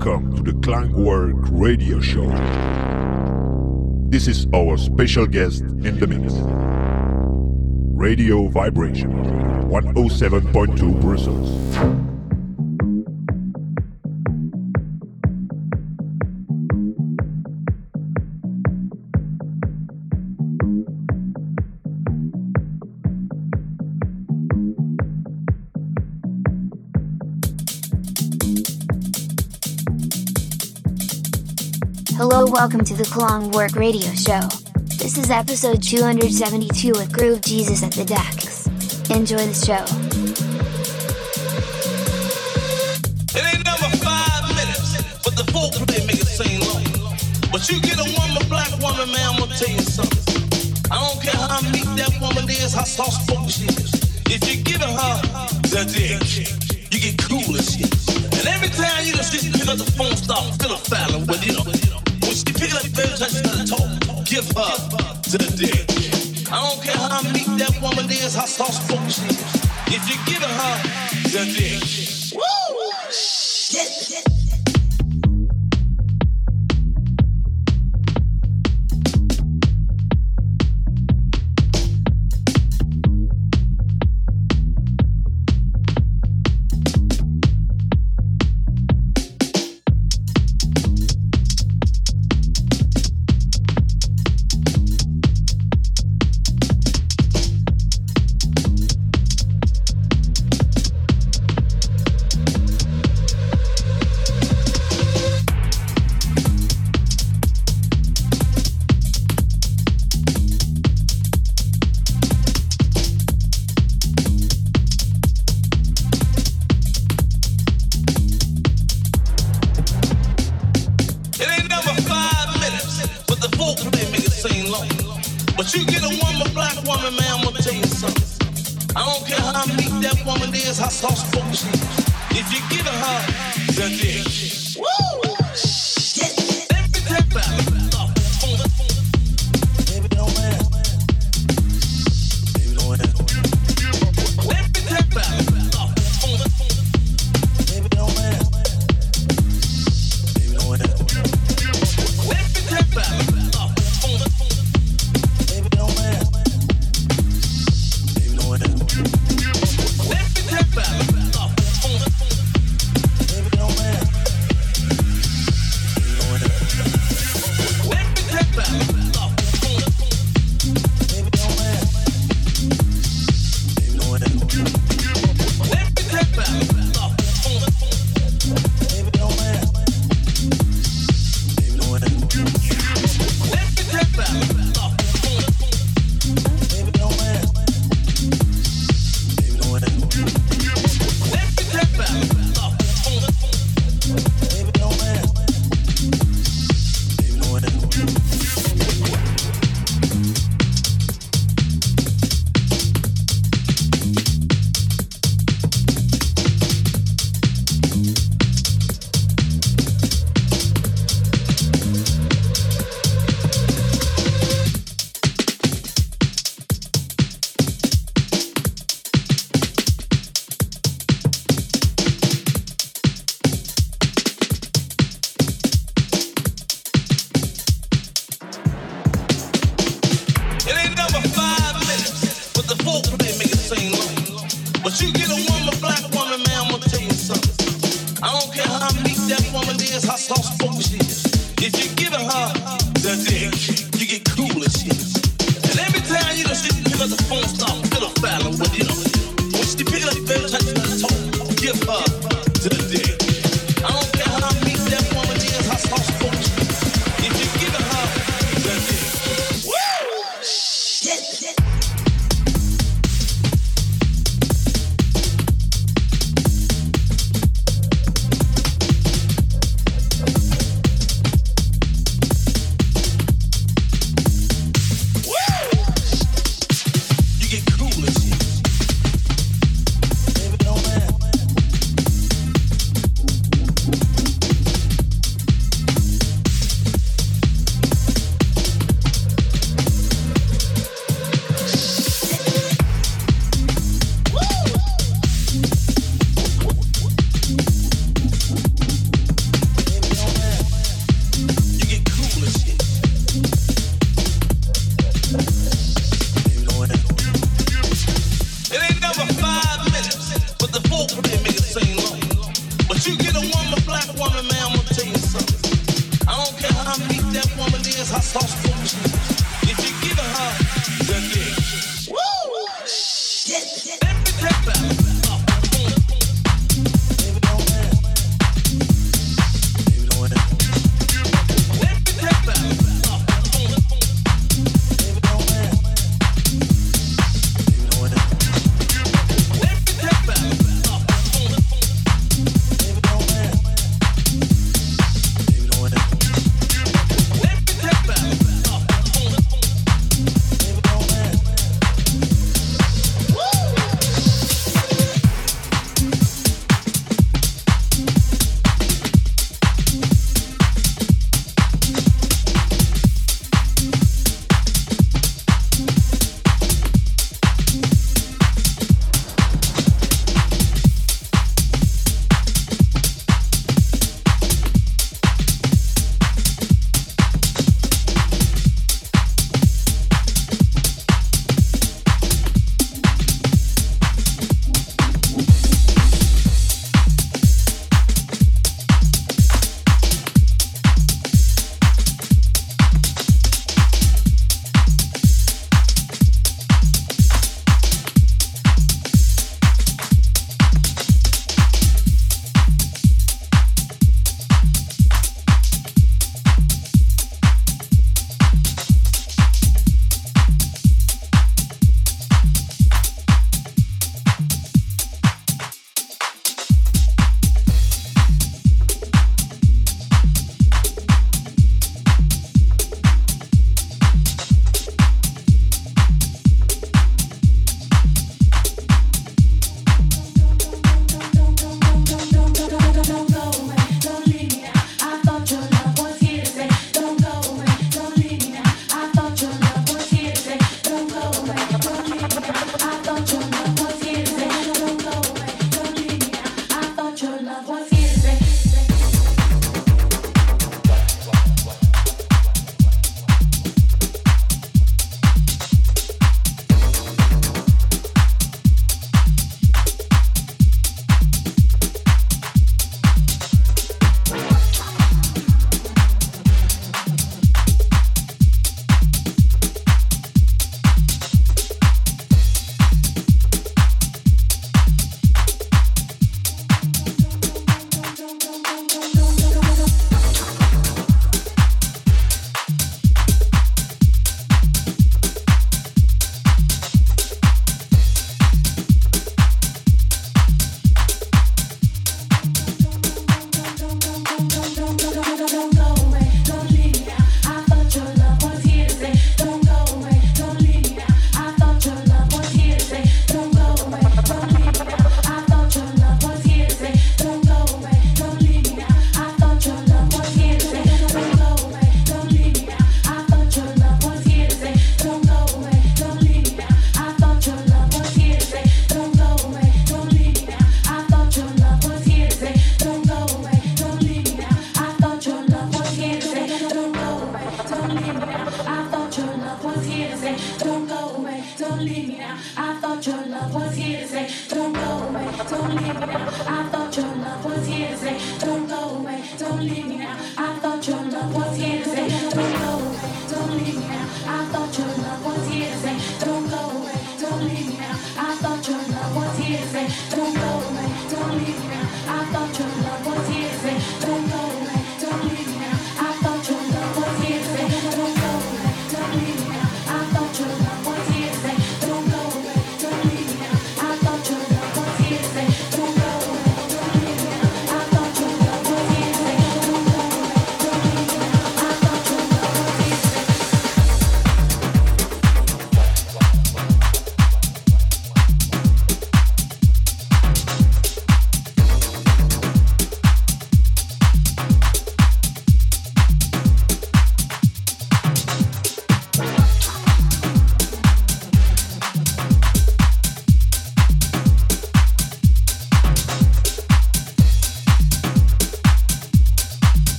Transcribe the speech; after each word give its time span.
Welcome 0.00 0.34
to 0.34 0.42
the 0.42 0.52
Klangwork 0.52 1.46
Radio 1.50 2.00
Show. 2.00 2.26
This 4.08 4.28
is 4.28 4.46
our 4.54 4.78
special 4.78 5.26
guest 5.26 5.60
in 5.60 5.98
the 6.00 6.06
mix. 6.06 6.32
Radio 7.98 8.48
Vibration 8.48 9.12
107.2 9.68 11.00
Brussels. 11.02 12.09
Welcome 32.60 32.84
to 32.84 32.92
the 32.92 33.04
Klangwork 33.04 33.74
Radio 33.74 34.12
Show. 34.12 34.44
This 35.00 35.16
is 35.16 35.30
episode 35.30 35.82
272 35.82 36.92
with 36.92 37.10
Groove 37.10 37.40
Jesus 37.40 37.82
at 37.82 37.90
the 37.90 38.04
decks. 38.04 38.66
Enjoy 39.08 39.40
the 39.40 39.56
show. 39.56 39.80
It 43.32 43.44
ain't 43.48 43.64
never 43.64 43.88
five 44.04 44.44
minutes, 44.52 44.92
but 45.24 45.40
the 45.40 45.48
foreplay 45.48 46.04
make 46.04 46.20
it 46.20 46.28
seem 46.28 46.60
long. 46.68 46.84
But 47.50 47.64
you 47.72 47.80
get 47.80 47.96
a 47.96 48.04
woman, 48.20 48.44
black 48.52 48.68
woman, 48.76 49.08
man, 49.08 49.24
I'm 49.24 49.40
gonna 49.40 49.56
tell 49.56 49.72
you 49.72 49.80
something. 49.80 50.44
I 50.92 51.00
don't 51.00 51.16
care 51.24 51.40
how 51.40 51.64
meek 51.72 51.88
that 51.96 52.12
woman 52.20 52.44
is, 52.44 52.74
how 52.74 52.84
soft 52.84 53.24
spoken 53.24 53.48
she 53.48 53.72
is. 53.72 53.88
If 54.28 54.44
you're 54.44 54.60
giving 54.68 54.92
her 55.00 55.16
the 55.64 55.88
dick, 55.88 56.28
you 56.92 57.00
get 57.00 57.16
cool 57.24 57.56
as 57.56 57.72
shit. 57.72 57.88
And 58.36 58.44
every 58.52 58.68
time 58.68 59.06
you 59.06 59.14
just 59.16 59.32
pick 59.32 59.66
up 59.66 59.78
the 59.78 59.90
phone, 59.96 60.14
start 60.14 60.60
fiddle 60.84 61.20
with, 61.24 61.46
you 61.46 61.54
know, 61.54 61.79
touch 63.30 63.42
the 63.42 63.64
talk, 63.66 64.24
give 64.24 64.46
her 64.46 64.74
the 65.30 65.38
dick. 65.56 66.50
I 66.50 66.58
don't 66.68 66.82
care 66.82 66.96
how 66.96 67.22
meek 67.32 67.46
that 67.58 67.80
woman 67.80 68.10
is, 68.10 68.34
how 68.34 68.46
soft 68.46 68.74
spoken 68.74 69.08
she 69.08 69.22
is. 69.26 69.54
If 69.86 70.02
you're 70.08 70.24
giving 70.26 70.48
her 70.48 70.76
the 71.30 71.44
dick, 71.54 72.34
woo, 72.34 72.59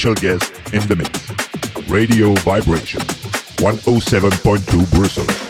special 0.00 0.14
guest 0.14 0.50
in 0.72 0.80
the 0.88 0.96
mix. 0.96 1.90
Radio 1.90 2.32
Vibration, 2.36 3.02
107.2 3.60 4.90
Brussels. 4.92 5.49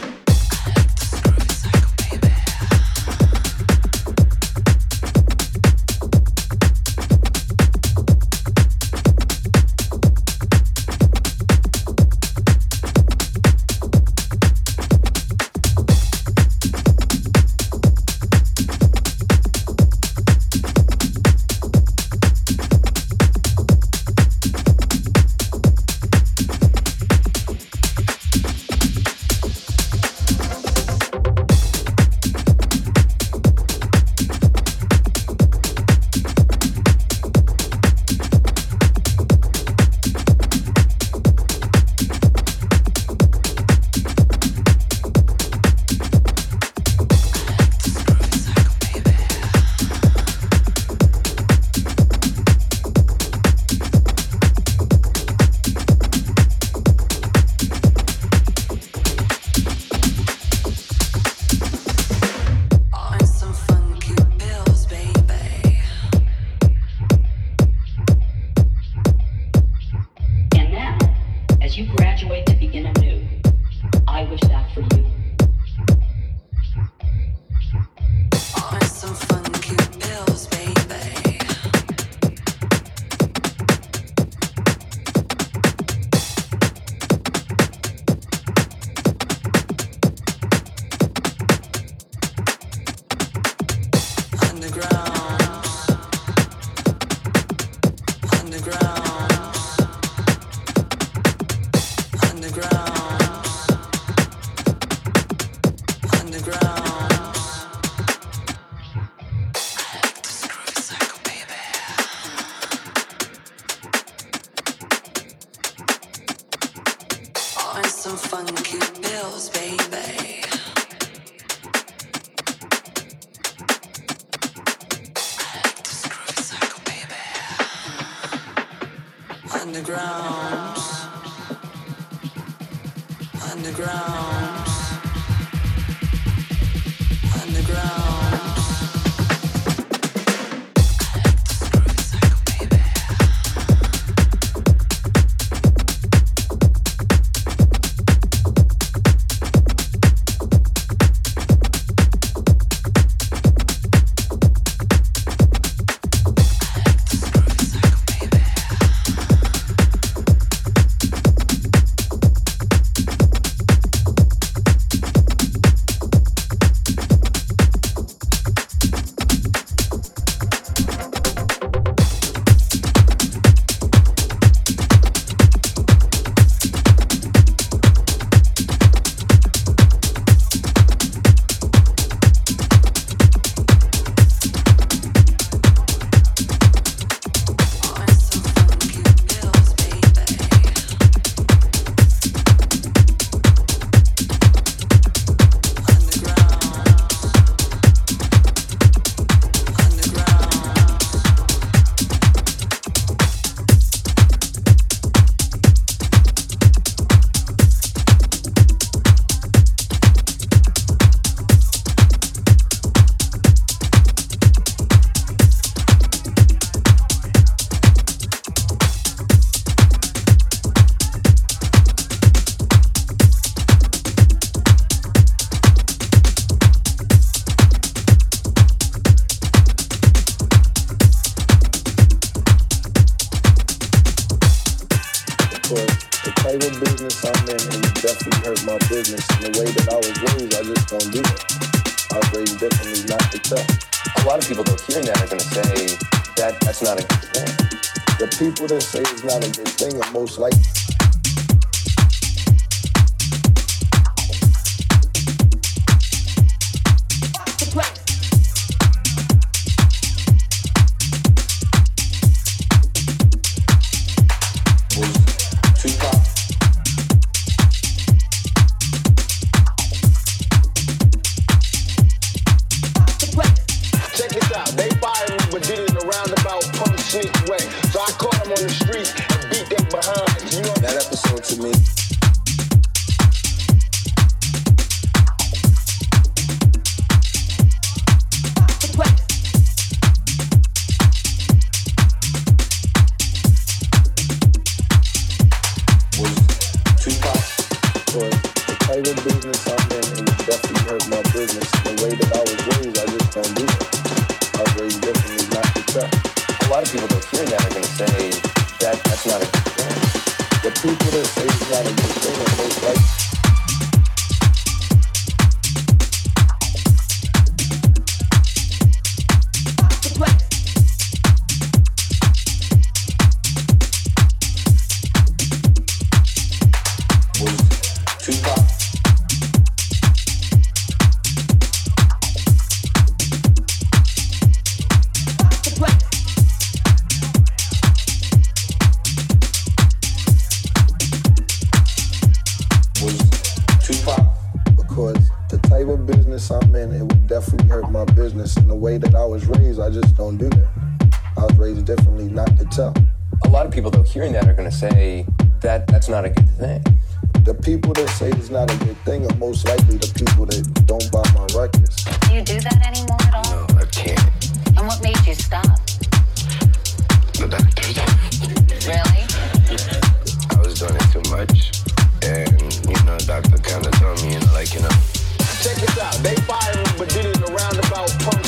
out. 378.01 378.40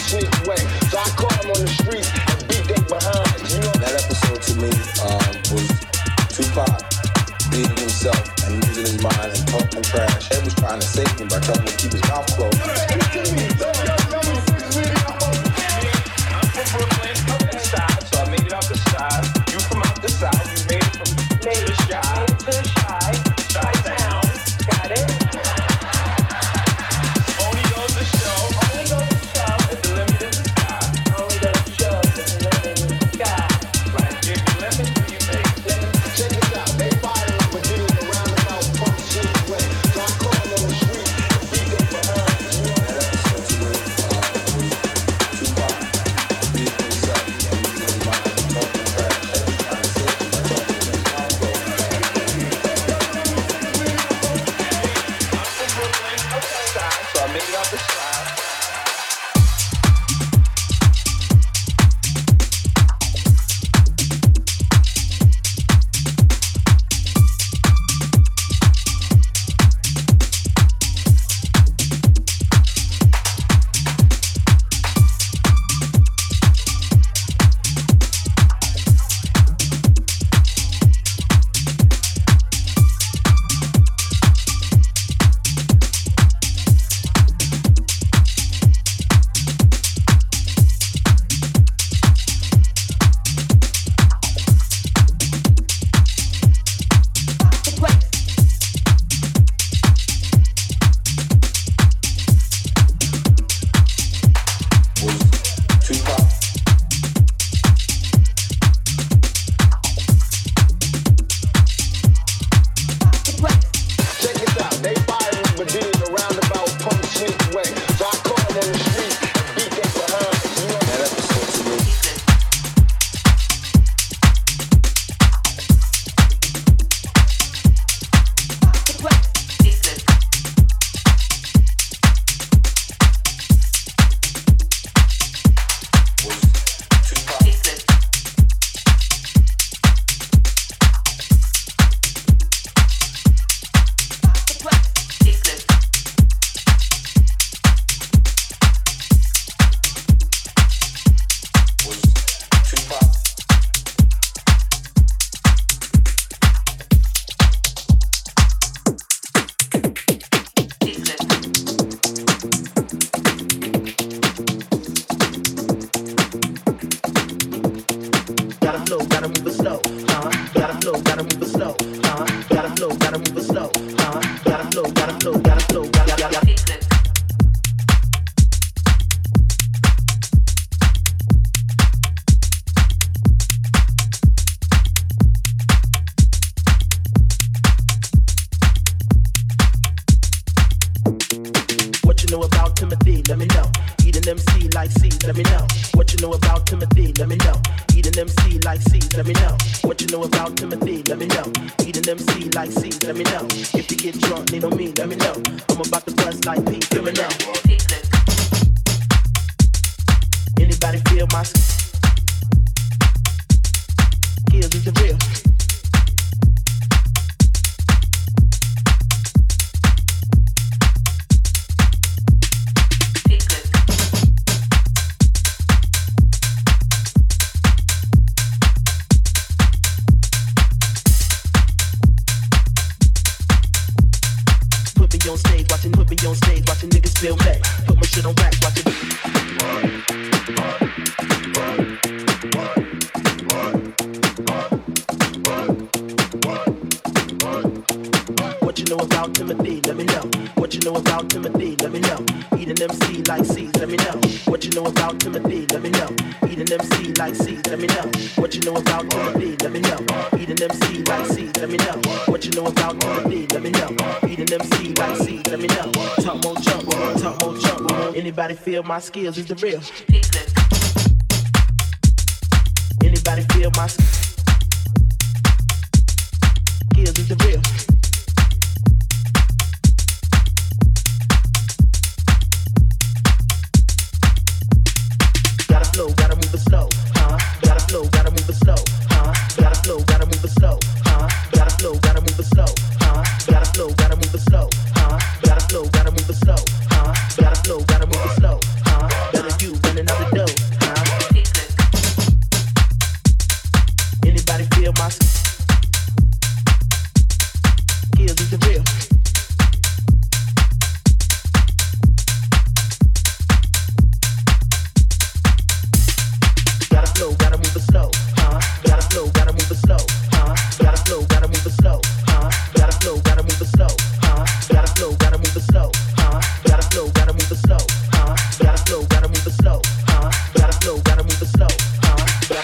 Feel 268.83 268.89
my 268.89 268.99
skills 268.99 269.39
is 269.39 269.47
the 269.47 269.55
real? 269.55 269.81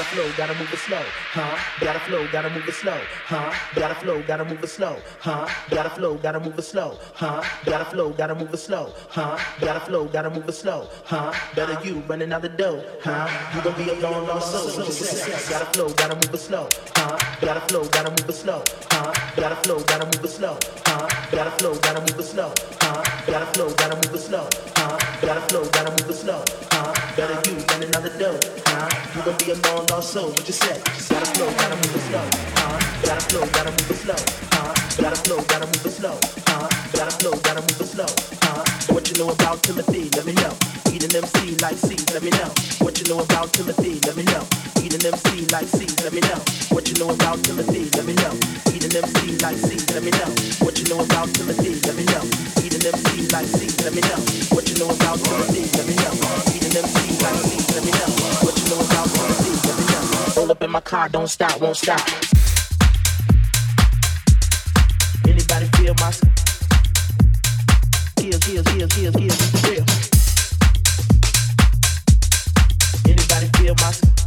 Flow, 0.09 0.31
gotta 0.37 0.55
move 0.55 0.73
it 0.73 0.79
slow, 0.79 1.03
huh? 1.33 1.59
Gotta 1.81 2.01
flow, 2.01 2.27
gotta 2.33 2.51
move 2.51 2.69
it 2.69 2.75
slow, 2.75 2.99
huh? 3.27 3.53
Gotta 3.75 3.95
flow, 3.97 4.23
gotta 4.23 4.45
move 4.45 4.63
it 4.65 4.69
slow, 4.69 4.97
huh? 5.21 5.49
Gotta 5.71 5.91
flow, 5.91 6.15
gotta 6.15 6.41
move 6.41 6.59
it 6.59 6.63
slow, 6.63 6.97
huh? 7.15 7.43
Gotta 7.67 7.85
flow, 7.85 8.11
gotta 8.13 8.35
move 8.35 8.55
it 8.55 8.59
slow, 8.59 8.93
huh? 9.11 9.39
Gotta 9.61 9.81
flow, 9.81 10.05
gotta 10.07 10.31
move 10.31 10.49
it 10.49 10.53
slow, 10.53 10.89
huh? 11.05 11.33
Better 11.55 11.79
you 11.85 12.01
running 12.09 12.33
out 12.33 12.43
the 12.43 12.49
dough, 12.49 12.83
huh? 13.05 13.29
You 13.55 13.63
gon' 13.63 13.75
be 13.77 13.91
a 13.91 13.95
long 14.01 14.27
lost 14.27 14.53
soul. 14.53 14.69
Gotta 15.49 15.67
flow, 15.73 15.89
gotta 15.93 16.15
move 16.15 16.35
it 16.35 16.39
slow, 16.39 16.69
huh? 16.97 17.19
Gotta 17.41 17.61
flow, 17.69 17.85
gotta 17.89 18.11
move 18.11 18.29
it 18.29 18.33
slow, 18.33 18.63
huh? 18.91 19.13
Gotta 19.37 19.57
flow, 19.57 19.81
gotta 19.85 20.05
move 20.07 20.25
it 20.25 20.29
slow, 20.29 20.57
huh? 20.87 21.09
Gotta 21.31 21.51
flow, 21.59 21.75
gotta 21.75 22.01
move 22.01 22.19
it 22.21 22.25
slow, 22.25 22.53
huh? 22.81 23.03
Gotta 23.27 23.47
flow, 23.53 23.71
gotta 23.75 23.95
move 23.97 24.15
it 24.15 24.19
slow, 24.19 24.49
huh? 24.77 24.99
Gotta 25.21 25.41
flow, 25.49 25.65
gotta 25.71 25.91
move 25.91 26.11
it 26.11 26.15
slow, 26.15 26.43
huh? 26.73 26.93
Better 27.17 27.37
you 27.51 27.57
running 27.69 27.95
out 27.95 28.03
the 28.03 28.11
dough, 28.19 28.41
huh? 28.67 28.89
You 29.15 29.23
gon' 29.23 29.37
be 29.39 29.51
a 29.51 29.55
long 29.69 29.85
lost 29.87 29.98
soul. 30.03 30.31
What 30.31 30.47
you 30.47 30.55
said? 30.55 30.79
Gotta 31.11 31.27
flow, 31.35 31.51
gotta 31.59 31.75
move 31.75 31.97
it 31.97 32.05
slow, 32.07 32.27
huh? 32.55 32.79
Gotta 33.03 33.21
flow, 33.27 33.45
gotta 33.51 33.71
move 33.71 33.91
it 33.91 33.99
slow, 33.99 34.21
huh? 34.53 34.75
Gotta 35.01 35.19
flow, 35.27 35.41
gotta 35.49 35.67
move 35.67 35.87
it 35.87 35.91
slow, 35.91 36.17
huh? 36.47 36.69
Gotta 36.95 37.15
flow, 37.19 37.35
gotta 37.43 37.61
move 37.63 37.81
it 37.81 37.89
slow, 37.89 38.11
huh? 38.43 38.95
What 38.95 39.11
you 39.11 39.17
know 39.19 39.31
about 39.33 39.63
Timothy? 39.63 40.09
Let 40.15 40.27
me 40.27 40.35
know. 40.39 40.55
Eating 40.93 41.11
MC 41.11 41.57
like 41.63 41.77
seeds, 41.77 42.07
let 42.15 42.23
me 42.23 42.31
know. 42.31 42.51
What 42.79 43.01
you 43.01 43.07
know 43.11 43.21
about 43.25 43.53
Timothy? 43.53 43.99
Let 44.07 44.15
me 44.15 44.23
know. 44.31 44.45
Eating 44.83 45.03
MC 45.03 45.47
like 45.51 45.67
seeds, 45.67 45.99
let 46.05 46.13
me 46.13 46.21
know. 46.21 46.41
What 46.71 46.87
you 46.87 46.95
know 47.01 47.11
about 47.11 47.43
Timothy? 47.43 47.91
Let 47.99 48.07
me 48.07 48.15
know. 48.23 48.35
Eating 48.71 48.95
MC 48.95 49.35
like 49.43 49.59
seeds, 49.59 49.89
let 49.95 50.03
me 50.05 50.13
know. 50.15 50.31
What 50.63 50.79
you 50.79 50.87
know 50.87 51.01
about 51.03 51.27
Timothy? 51.35 51.75
Let 51.87 51.97
me 51.99 52.05
know. 52.13 52.23
Eating 52.63 52.85
MC 52.87 53.27
like 53.35 53.49
seeds, 53.51 53.83
let 53.83 53.95
me 53.95 54.03
know. 54.07 54.21
What 54.55 54.69
you 54.71 54.79
know 54.79 54.91
about 54.95 55.19
Timothy? 55.19 55.67
Let 55.75 55.87
me 55.91 55.95
know. 55.99 56.15
Eating 56.55 56.77
MC 56.77 56.99
like 57.25 57.41
seeds, 57.51 57.68
up 60.59 60.65
in 60.65 60.71
my 60.71 60.81
car, 60.81 61.09
don't 61.09 61.29
stop, 61.29 61.61
won't 61.61 61.77
stop. 61.77 62.01
Anybody 65.27 65.67
feel 65.77 65.95
my 66.01 66.11
skills, 68.17 68.43
skills, 68.45 68.67
skills, 68.67 68.93
skills, 68.93 69.17
is 69.17 69.37
the? 69.63 69.85
Anybody 73.09 73.49
feel 73.59 73.75
my 73.81 74.18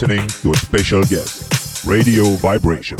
listening 0.00 0.28
to 0.28 0.52
a 0.52 0.56
special 0.56 1.02
guest, 1.02 1.84
Radio 1.84 2.36
Vibration. 2.36 2.98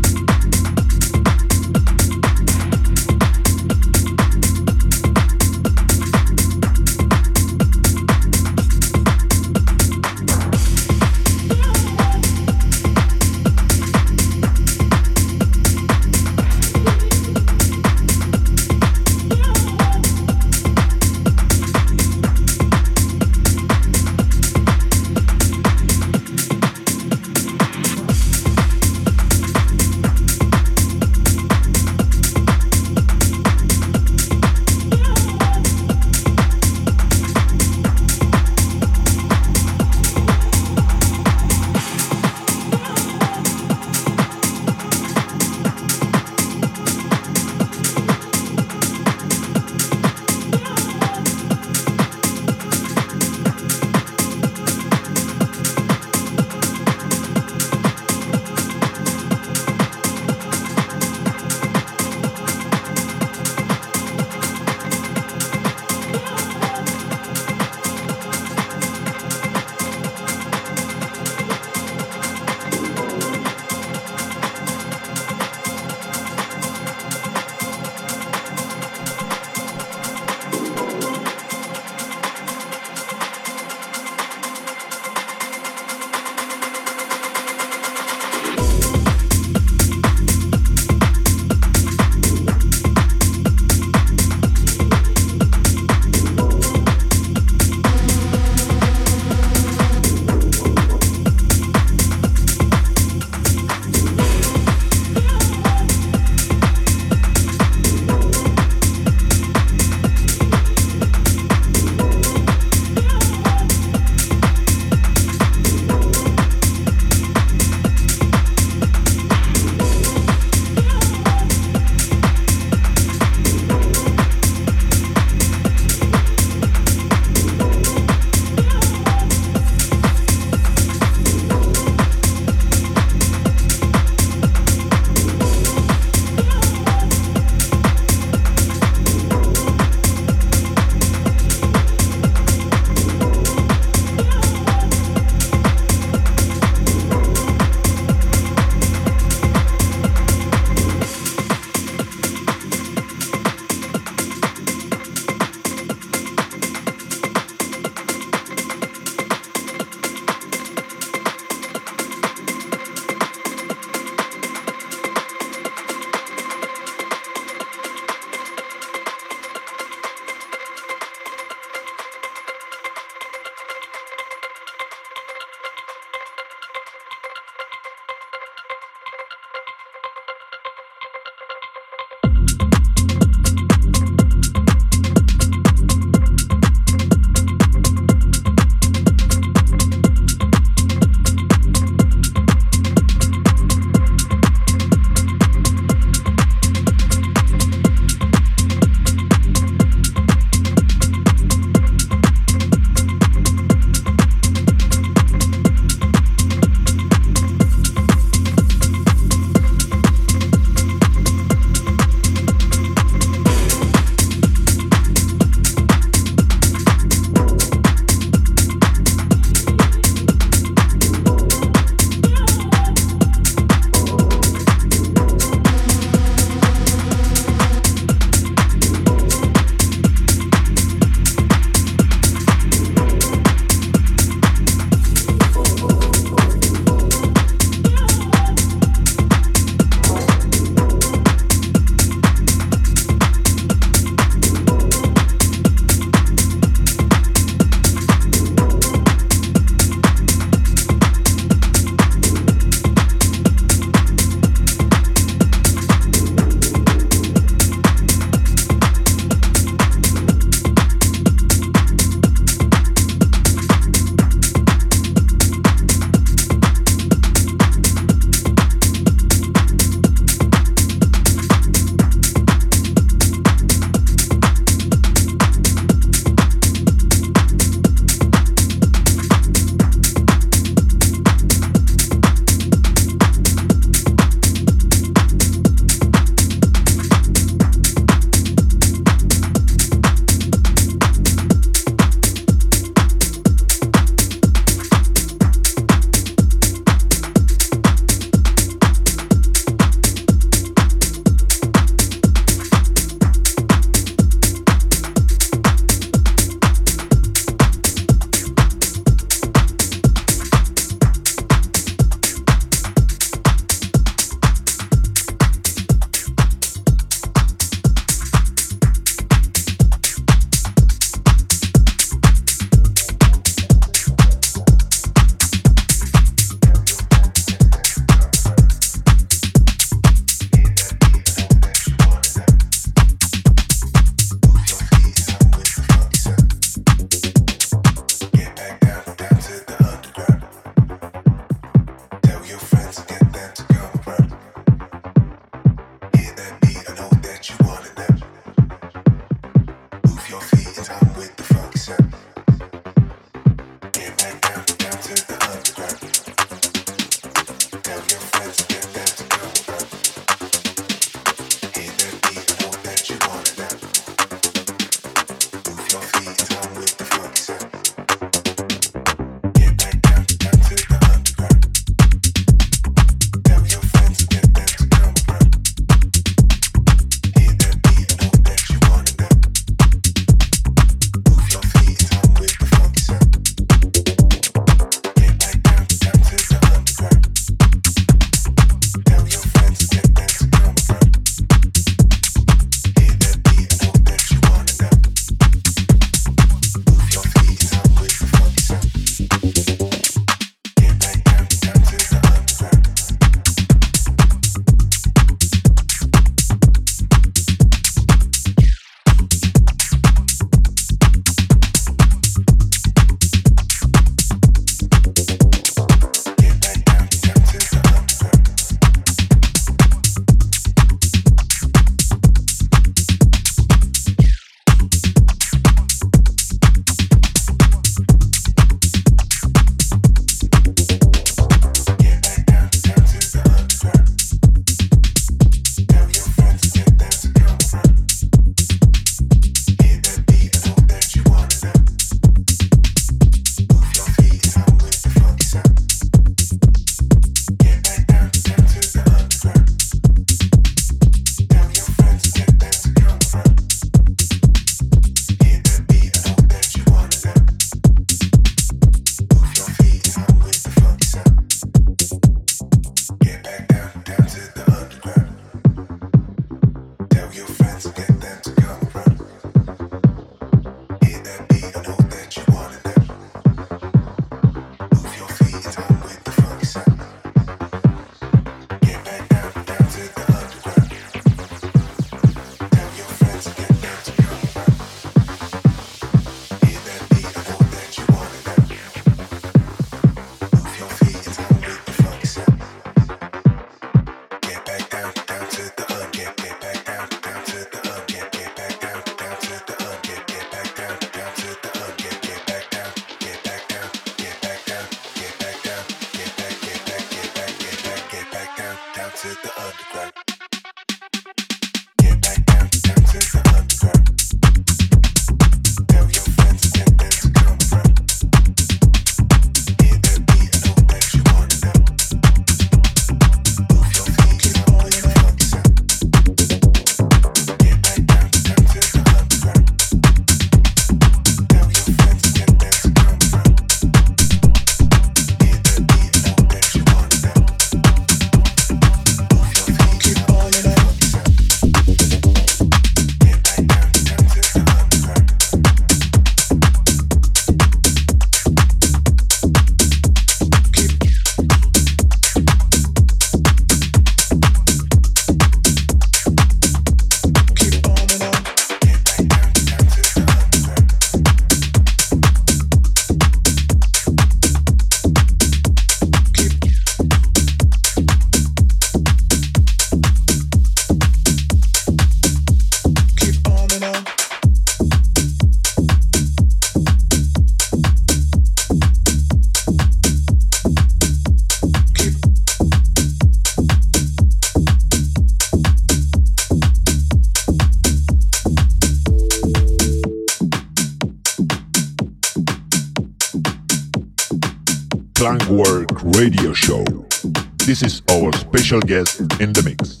special 598.72 598.88
guest 598.88 599.20
in 599.38 599.52
the 599.52 599.62
mix. 599.62 600.00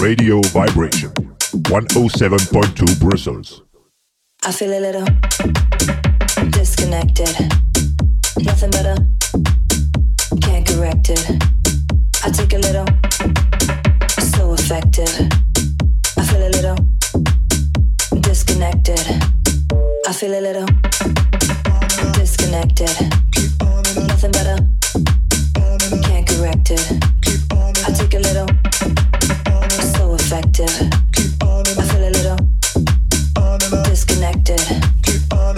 Radio 0.00 0.40
Vibration 0.52 1.10
107.2 1.10 3.00
Brussels. 3.00 3.62
I 4.44 4.52
feel 4.52 4.70
a 4.70 4.78
little. 4.78 5.53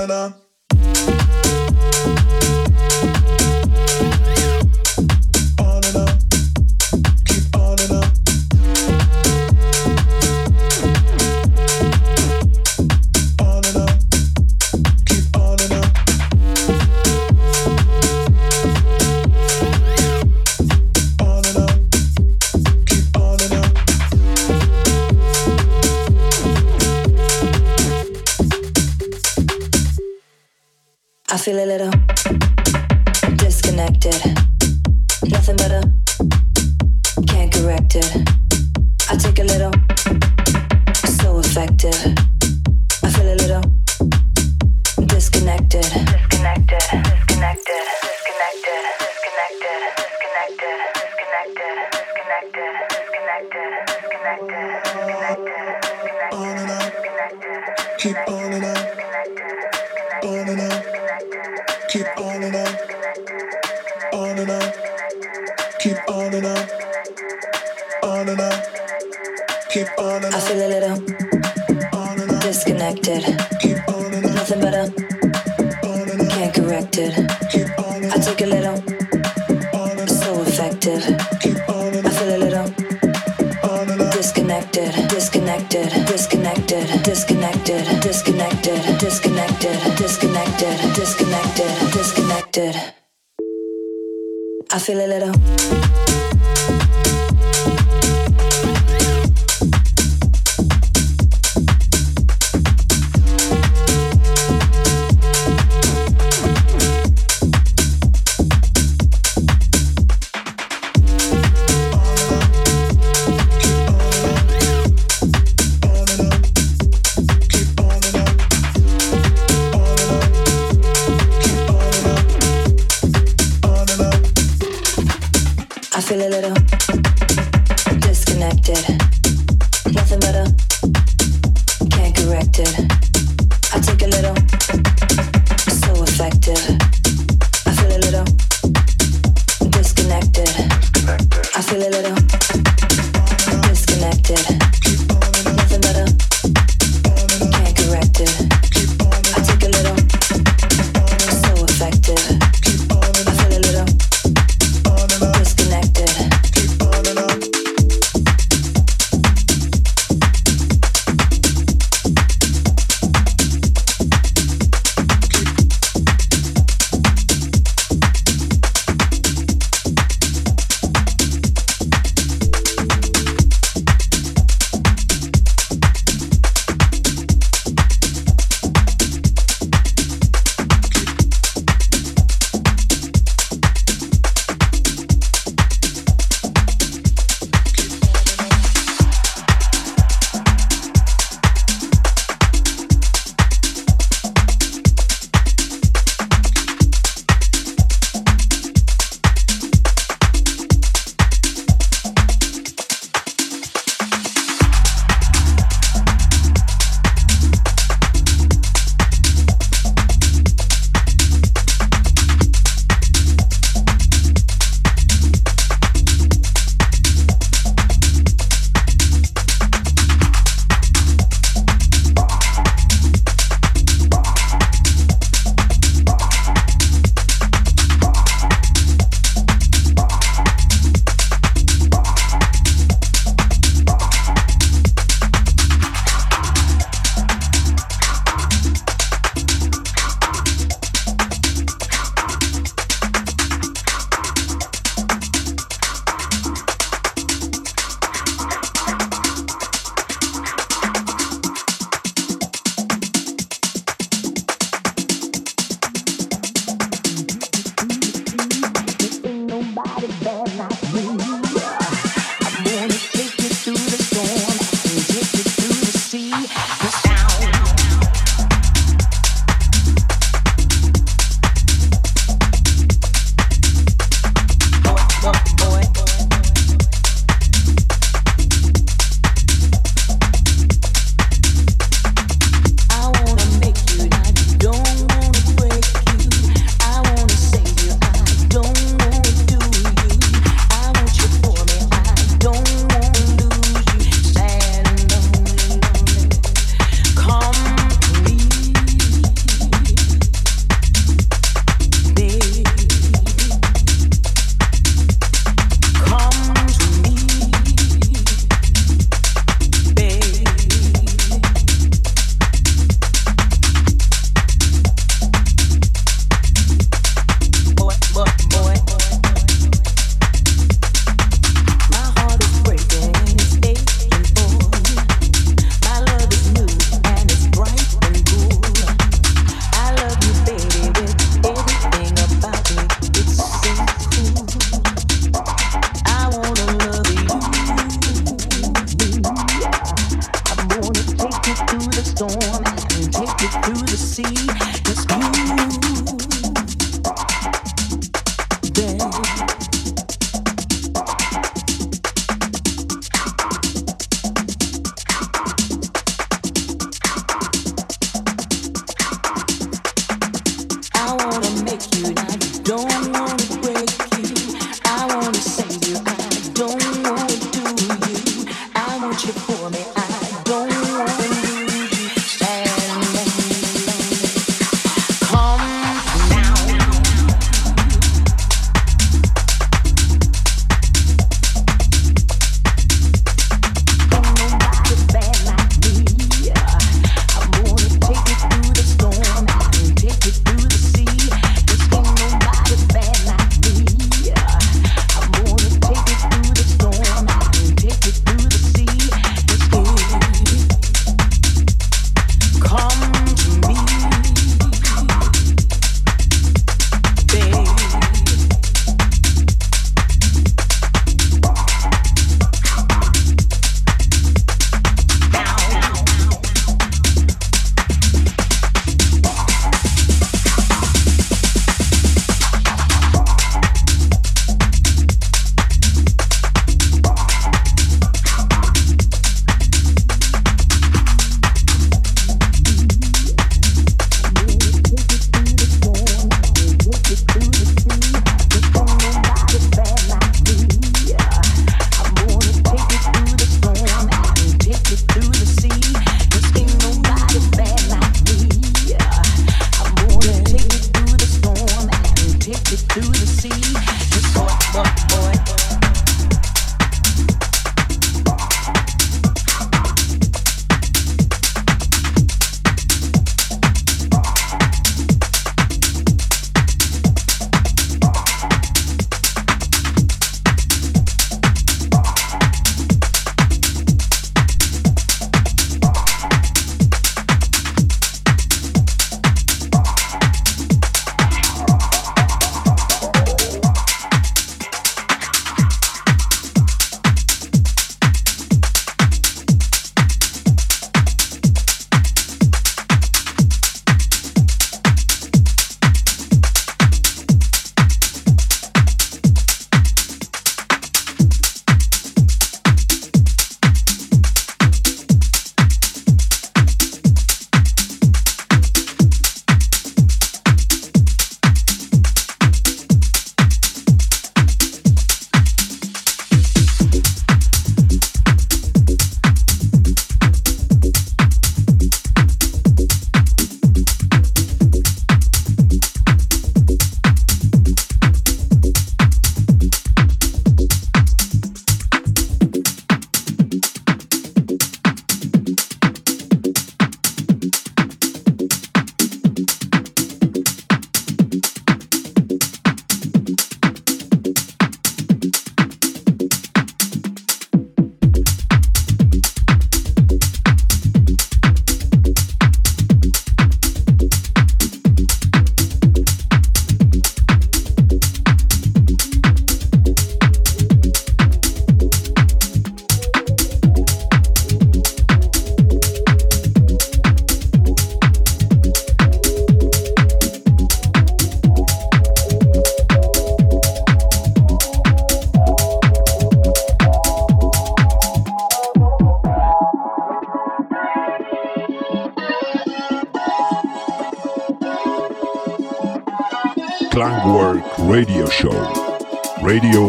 na. 0.06 0.32
feel 31.46 31.60
a 31.60 31.64
little. 31.64 31.95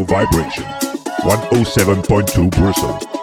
Vibration. 0.07 0.63
107.2 1.23 2.49
Brussels. 2.49 3.16